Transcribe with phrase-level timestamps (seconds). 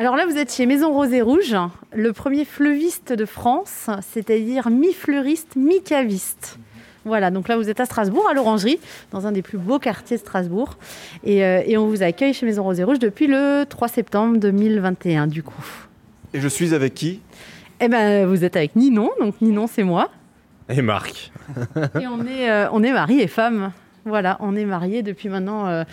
[0.00, 1.54] Alors là, vous êtes chez Maison Rose et Rouge,
[1.92, 6.58] le premier fleuviste de France, c'est-à-dire mi-fleuriste, mi-caviste.
[7.04, 10.16] Voilà, donc là vous êtes à Strasbourg, à l'Orangerie, dans un des plus beaux quartiers
[10.16, 10.78] de Strasbourg.
[11.22, 14.38] Et, euh, et on vous accueille chez Maison Rose et Rouge depuis le 3 septembre
[14.38, 15.62] 2021, du coup.
[16.32, 17.20] Et je suis avec qui?
[17.78, 20.08] Eh ben, vous êtes avec Ninon, donc Ninon c'est moi.
[20.70, 21.30] Et Marc.
[22.00, 23.72] Et on est, euh, on est mari et femme.
[24.06, 25.66] Voilà, on est mariés depuis maintenant.
[25.66, 25.84] euh,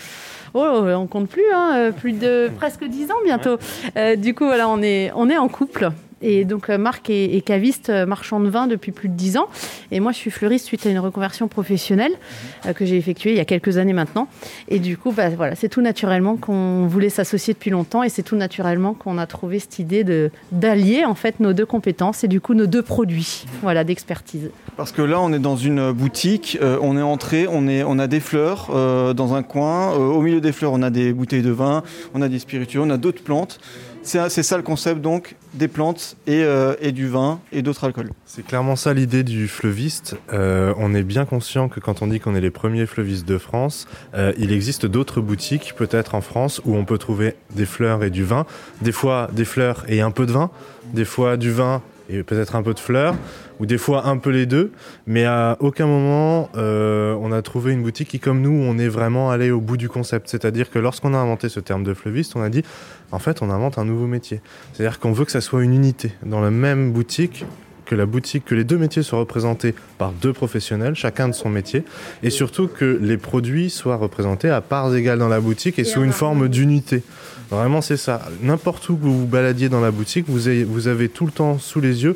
[0.53, 3.57] oh, on compte plus, hein, euh, plus de presque 10 ans bientôt.
[3.97, 5.89] Euh, du coup, voilà, on est, on est en couple.
[6.21, 9.47] Et donc, euh, Marc est, caviste, euh, marchand de vin depuis plus de 10 ans.
[9.91, 12.11] Et moi, je suis fleuriste suite à une reconversion professionnelle
[12.65, 14.27] euh, que j'ai effectuée il y a quelques années maintenant.
[14.67, 18.01] Et du coup, bah, voilà, c'est tout naturellement qu'on voulait s'associer depuis longtemps.
[18.01, 21.65] Et c'est tout naturellement qu'on a trouvé cette idée de- d'allier en fait nos deux
[21.65, 24.49] compétences et du coup nos deux produits voilà, d'expertise.
[24.75, 28.69] Parce que là, on est dans une boutique, on est entré, on, a des fleurs
[29.15, 29.93] dans un coin.
[29.93, 31.83] Au milieu des fleurs, on a des bouteilles de vin,
[32.13, 33.59] on a des spiritueux, on a d'autres plantes.
[34.07, 38.11] C'est ça le concept donc, des plantes et, euh, et du vin et d'autres alcools.
[38.25, 40.15] C'est clairement ça l'idée du fleuviste.
[40.31, 43.37] Euh, on est bien conscient que quand on dit qu'on est les premiers fleuvistes de
[43.37, 48.01] France, euh, il existe d'autres boutiques, peut-être en France, où on peut trouver des fleurs
[48.03, 48.45] et du vin.
[48.81, 50.51] Des fois des fleurs et un peu de vin,
[50.93, 53.15] des fois du vin et peut-être un peu de fleurs,
[53.59, 54.71] ou des fois un peu les deux.
[55.05, 58.87] Mais à aucun moment euh, on a trouvé une boutique qui, comme nous, on est
[58.87, 60.29] vraiment allé au bout du concept.
[60.29, 62.63] C'est-à-dire que lorsqu'on a inventé ce terme de fleuviste, on a dit,
[63.11, 64.41] en fait, on invente un nouveau métier.
[64.73, 67.45] C'est-à-dire qu'on veut que ça soit une unité dans la même boutique
[67.87, 71.49] que la boutique, que les deux métiers soient représentés par deux professionnels, chacun de son
[71.49, 71.83] métier,
[72.21, 76.03] et surtout que les produits soient représentés à parts égales dans la boutique et, sous
[76.03, 77.01] une forme d'unité.
[77.49, 78.21] Vraiment, c'est ça.
[78.43, 81.31] N'importe où que vous vous baladiez dans la boutique, vous avez, vous avez tout le
[81.31, 82.15] temps sous les yeux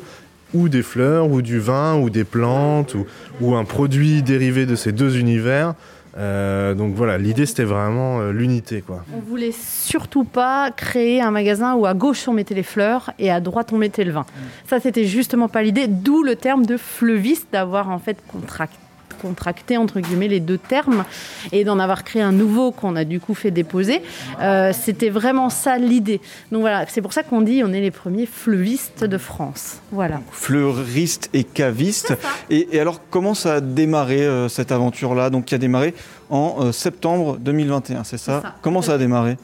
[0.54, 3.06] ou des fleurs, ou du vin, ou des plantes, ou,
[3.40, 5.74] ou un produit dérivé de ces deux univers.
[6.18, 9.04] Euh, donc voilà, l'idée c'était vraiment euh, l'unité, quoi.
[9.16, 13.30] On voulait surtout pas créer un magasin où à gauche on mettait les fleurs et
[13.30, 14.26] à droite on mettait le vin.
[14.66, 18.76] Ça c'était justement pas l'idée, d'où le terme de fleuviste, d'avoir en fait contracté
[19.22, 21.04] contracté entre guillemets les deux termes
[21.52, 24.02] et d'en avoir créé un nouveau qu'on a du coup fait déposer.
[24.40, 26.20] Euh, c'était vraiment ça l'idée.
[26.50, 29.78] Donc voilà, c'est pour ça qu'on dit on est les premiers fleuvistes de France.
[29.92, 30.20] Voilà.
[30.30, 32.14] Fleuriste et caviste.
[32.50, 35.30] Et, et alors, comment ça a démarré euh, cette aventure-là?
[35.30, 35.94] Donc, qui a démarré
[36.30, 38.54] en euh, septembre 2021, c'est ça, C'est ça.
[38.62, 39.36] Comment ça a démarré?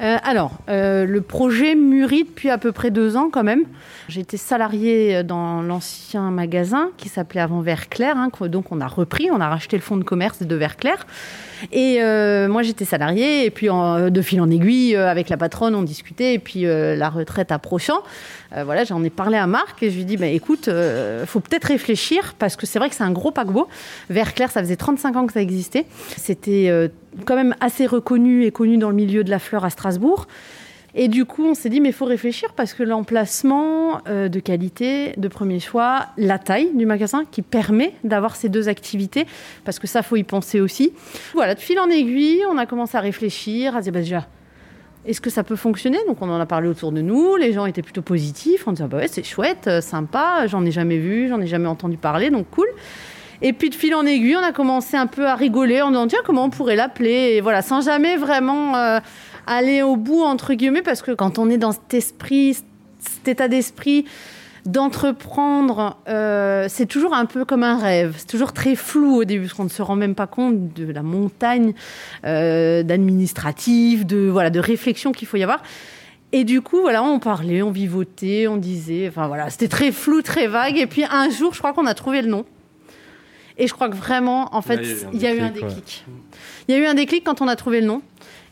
[0.00, 3.64] Euh, alors, euh, le projet mûrit depuis à peu près deux ans quand même.
[4.08, 9.40] J'étais salariée dans l'ancien magasin qui s'appelait avant Verclair, hein, donc on a repris, on
[9.40, 11.06] a racheté le fonds de commerce de Verclair.
[11.70, 15.82] Et euh, moi j'étais salariée et puis de fil en aiguille avec la patronne on
[15.82, 18.02] discutait et puis la retraite approchant,
[18.64, 20.70] voilà j'en ai parlé à Marc et je lui ai dit bah, écoute
[21.26, 23.68] faut peut-être réfléchir parce que c'est vrai que c'est un gros paquebot.
[24.08, 25.84] Verclair ça faisait 35 ans que ça existait,
[26.16, 26.90] c'était
[27.24, 30.26] quand même assez reconnu et connu dans le milieu de la fleur à Strasbourg.
[30.94, 34.40] Et du coup, on s'est dit, mais il faut réfléchir parce que l'emplacement euh, de
[34.40, 39.26] qualité, de premier choix, la taille du magasin qui permet d'avoir ces deux activités,
[39.64, 40.92] parce que ça, faut y penser aussi.
[41.32, 44.26] Voilà, de fil en aiguille, on a commencé à réfléchir, à se dire, bah, déjà,
[45.06, 45.98] est-ce que ça peut fonctionner?
[46.08, 48.88] Donc, on en a parlé autour de nous, les gens étaient plutôt positifs, on disait,
[48.88, 52.30] bah ouais, c'est chouette, euh, sympa, j'en ai jamais vu, j'en ai jamais entendu parler,
[52.30, 52.68] donc cool.
[53.42, 56.06] Et puis de fil en aiguille, on a commencé un peu à rigoler en disant
[56.06, 59.00] tiens comment on pourrait l'appeler et voilà sans jamais vraiment euh,
[59.46, 62.58] aller au bout entre guillemets parce que quand on est dans cet esprit,
[62.98, 64.04] cet état d'esprit
[64.66, 68.14] d'entreprendre, euh, c'est toujours un peu comme un rêve.
[68.18, 70.92] C'est toujours très flou au début parce qu'on ne se rend même pas compte de
[70.92, 71.72] la montagne
[72.26, 75.62] euh, d'administratif, de voilà de réflexion qu'il faut y avoir.
[76.32, 80.22] Et du coup, voilà, on parlait, on vivotait, on disait, enfin voilà, c'était très flou,
[80.22, 80.76] très vague.
[80.76, 82.44] Et puis un jour, je crois qu'on a trouvé le nom.
[83.58, 84.80] Et je crois que vraiment, en fait,
[85.12, 86.04] il y a eu un déclic.
[86.68, 88.02] Il y a eu un déclic quand on a trouvé le nom.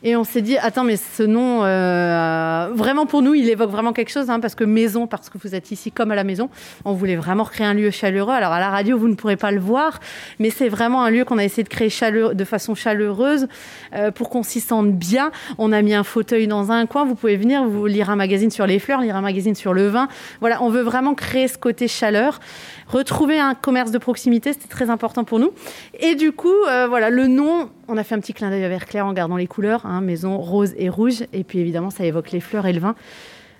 [0.04, 3.92] Et on s'est dit, attends, mais ce nom, euh, vraiment pour nous, il évoque vraiment
[3.92, 6.50] quelque chose, hein, parce que maison, parce que vous êtes ici comme à la maison,
[6.84, 8.32] on voulait vraiment créer un lieu chaleureux.
[8.32, 9.98] Alors à la radio, vous ne pourrez pas le voir,
[10.38, 13.48] mais c'est vraiment un lieu qu'on a essayé de créer de façon chaleureuse
[13.94, 15.32] euh, pour qu'on s'y sente bien.
[15.58, 18.52] On a mis un fauteuil dans un coin, vous pouvez venir, vous lire un magazine
[18.52, 20.06] sur les fleurs, lire un magazine sur le vin.
[20.38, 22.38] Voilà, on veut vraiment créer ce côté chaleur.
[22.86, 25.50] Retrouver un commerce de proximité, c'était très important pour nous.
[25.98, 28.68] Et du coup, euh, voilà, le nom, on a fait un petit clin d'œil à
[28.68, 31.24] Verclair en gardant les couleurs, hein, maison rose et rouge.
[31.32, 32.94] Et puis évidemment, ça évoque les fleurs et le vin.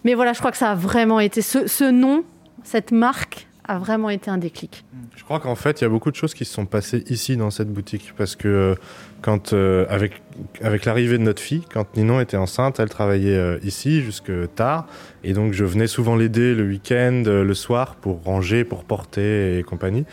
[0.05, 2.25] Mais voilà, je crois que ça a vraiment été ce, nom,
[2.63, 4.85] cette marque a vraiment été un déclic.
[5.15, 7.37] Je crois qu'en fait, il y a beaucoup de choses qui se sont passées ici
[7.37, 8.75] dans cette boutique parce que euh,
[9.21, 10.23] quand euh, avec
[10.63, 14.87] avec l'arrivée de notre fille, quand Ninon était enceinte, elle travaillait euh, ici jusque tard
[15.23, 19.63] et donc je venais souvent l'aider le week-end, le soir pour ranger, pour porter et
[19.65, 20.07] compagnie.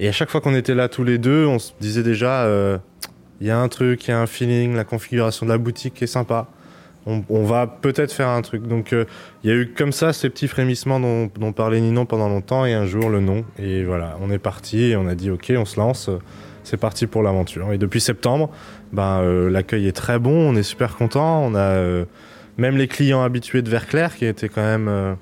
[0.00, 2.48] Et à chaque fois qu'on était là tous les deux, on se disait déjà
[3.42, 6.00] il y a un truc, il y a un feeling, la configuration de la boutique
[6.00, 6.46] est sympa.
[7.06, 8.68] on, va peut-être faire un truc.
[8.68, 9.04] Donc euh,
[9.42, 12.72] il y a eu comme ça ces petits frémissements dont, parlait Ninon pendant longtemps et
[12.72, 13.44] un jour le nom.
[13.58, 16.08] Et voilà, on est parti et on a dit ok, on se lance,
[16.62, 17.72] c'est parti pour l'aventure.
[17.72, 18.48] Et depuis septembre,
[18.92, 21.42] ben, euh, l'accueil est très bon, on est super content.
[21.42, 22.04] On a euh,
[22.58, 25.16] même les clients habitués de Verclair qui étaient quand même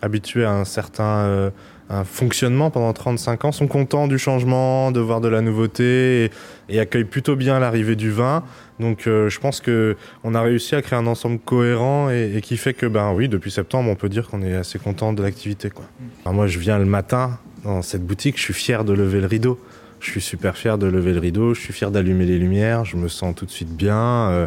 [0.00, 1.52] habitués à un certain
[1.88, 6.30] un fonctionnement pendant 35 ans sont contents du changement, de voir de la nouveauté
[6.68, 8.42] et, accueillent plutôt bien l'arrivée du vin.
[8.80, 12.56] Donc euh, je pense que on a réussi à créer un ensemble cohérent et, qui
[12.56, 15.70] fait que ben oui depuis septembre on peut dire qu'on est assez content de l'activité
[15.70, 15.84] quoi.
[16.32, 19.58] moi je viens le matin dans cette boutique, je suis fier de lever le rideau.
[19.98, 22.96] Je suis super fier de lever le rideau, je suis fier d'allumer les lumières, je
[22.96, 23.96] me sens tout de suite bien.
[23.96, 24.46] Euh,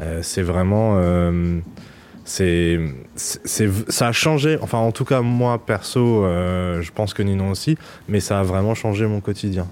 [0.00, 0.98] euh, c'est vraiment
[2.28, 2.78] c'est,
[3.16, 4.58] ça a changé.
[4.60, 8.42] Enfin, en tout cas, moi perso, euh, je pense que Ninon aussi, mais ça a
[8.42, 9.66] vraiment changé mon quotidien.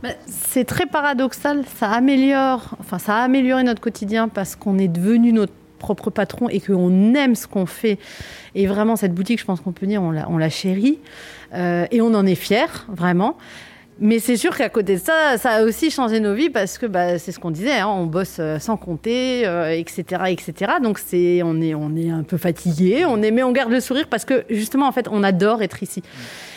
[0.00, 1.64] Bah, c'est très paradoxal.
[1.76, 6.48] Ça améliore, enfin, ça a amélioré notre quotidien parce qu'on est devenu notre propre patron
[6.48, 7.98] et qu'on aime ce qu'on fait.
[8.54, 11.00] Et vraiment, cette boutique, je pense qu'on peut dire, on la, on la chérit
[11.54, 13.36] euh, et on en est fier, vraiment.
[14.00, 16.86] Mais c'est sûr qu'à côté de ça, ça a aussi changé nos vies parce que
[16.86, 20.72] bah, c'est ce qu'on disait, hein, on bosse euh, sans compter, etc., euh, etc.
[20.82, 23.78] Donc c'est, on est, on est un peu fatigué, on est, mais on garde le
[23.78, 26.02] sourire parce que justement, en fait, on adore être ici.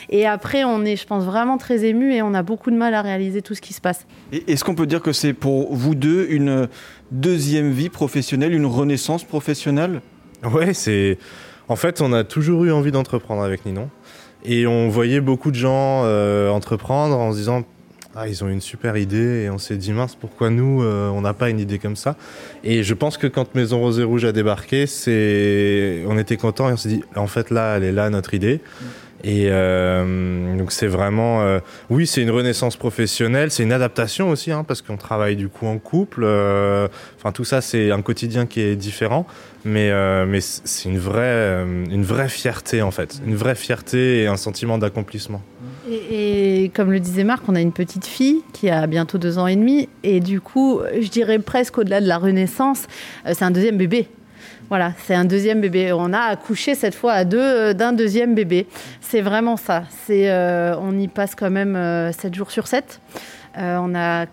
[0.09, 2.93] Et après, on est, je pense, vraiment très ému et on a beaucoup de mal
[2.93, 4.07] à réaliser tout ce qui se passe.
[4.31, 6.67] Est-ce qu'on peut dire que c'est pour vous deux une
[7.11, 10.01] deuxième vie professionnelle, une renaissance professionnelle?
[10.43, 11.17] Ouais, c'est.
[11.67, 13.89] En fait, on a toujours eu envie d'entreprendre avec Ninon.
[14.47, 17.63] Et on voyait beaucoup de gens euh, entreprendre en se disant
[18.15, 19.43] ah, ils ont une super idée.
[19.43, 22.15] Et on s'est dit mince pourquoi nous euh, on n'a pas une idée comme ça?
[22.63, 26.73] Et je pense que quand Maison Rosée Rouge a débarqué c'est on était content et
[26.73, 28.61] on s'est dit en fait là elle est là notre idée
[29.23, 31.59] et euh, donc c'est vraiment, euh,
[31.89, 35.65] oui, c'est une renaissance professionnelle, c'est une adaptation aussi, hein, parce qu'on travaille du coup
[35.65, 36.21] en couple.
[36.23, 36.87] Euh,
[37.17, 39.25] enfin tout ça, c'est un quotidien qui est différent,
[39.65, 39.91] mais
[40.25, 44.77] mais c'est une vraie une vraie fierté en fait, une vraie fierté et un sentiment
[44.77, 45.41] d'accomplissement.
[45.89, 49.39] Et, et, comme le disait Marc, on a une petite fille qui a bientôt deux
[49.39, 52.87] ans et demi, et du coup, je dirais presque au-delà de la renaissance,
[53.25, 54.09] c'est un deuxième bébé.
[54.69, 55.93] Voilà, c'est un deuxième bébé.
[55.93, 58.67] On a accouché cette fois à deux euh, d'un deuxième bébé.
[58.99, 59.83] C'est vraiment ça.
[60.09, 62.99] Euh, on y passe quand même 7 euh, jours sur 7.
[63.55, 64.25] on a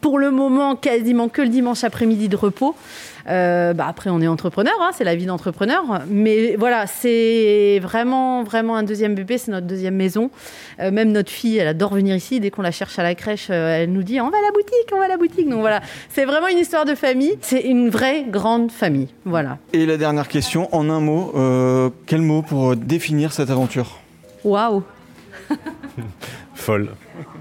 [0.00, 2.76] pour le moment quasiment que le dimanche après-midi de repos.
[3.28, 5.82] Euh, bah après, on est entrepreneur, hein, c'est la vie d'entrepreneur.
[6.08, 10.30] Mais voilà, c'est vraiment, vraiment un deuxième bébé, c'est notre deuxième maison.
[10.80, 12.40] Euh, même notre fille, elle adore venir ici.
[12.40, 14.52] Dès qu'on la cherche à la crèche, euh, elle nous dit on va à la
[14.52, 15.48] boutique, on va à la boutique.
[15.48, 17.36] Donc voilà, c'est vraiment une histoire de famille.
[17.40, 19.08] C'est une vraie grande famille.
[19.24, 19.58] Voilà.
[19.72, 21.32] Et la dernière question, en un mot,
[22.06, 23.98] quel mot pour définir cette aventure?
[24.44, 24.82] Waouh
[26.68, 26.90] Folle.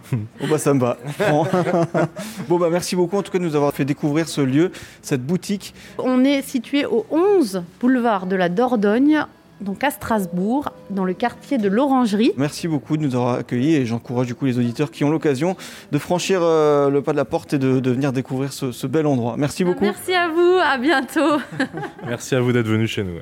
[0.39, 0.97] Bon bah ça me va.
[2.47, 4.71] bon bah merci beaucoup en tout cas de nous avoir fait découvrir ce lieu,
[5.01, 5.73] cette boutique.
[5.97, 9.25] On est situé au 11 boulevard de la Dordogne
[9.59, 12.31] donc à Strasbourg, dans le quartier de l'Orangerie.
[12.37, 15.57] Merci beaucoup de nous avoir accueillis et j'encourage du coup les auditeurs qui ont l'occasion
[15.91, 19.35] de franchir euh, le pas de la porte et de, venir découvrir ce, bel endroit.
[19.37, 19.83] Merci beaucoup.
[19.83, 21.41] Merci à vous, à bientôt.
[22.05, 23.19] Merci à vous d'être venu chez nous.